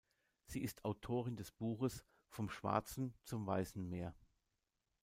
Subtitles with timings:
[0.47, 4.15] Sie ist Autorin des Buches „Vom Schwarzen zum Weißen Meer“.